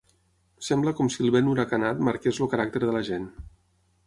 [0.67, 3.31] Sembla com si el vent huracanat marqués el caràcter de la gent.